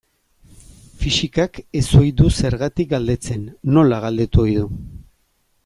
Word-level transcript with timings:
Fisikak 1.01 1.59
ez 1.81 1.83
ohi 1.99 2.09
du 2.21 2.31
zergatik 2.37 2.89
galdetzen, 2.95 3.45
nola 3.77 4.01
galdetu 4.07 4.43
ohi 4.47 4.57
du. 4.63 4.65